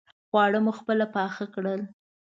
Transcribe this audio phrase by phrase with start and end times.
[0.29, 1.81] خواړه مو خپله پاخه کړل.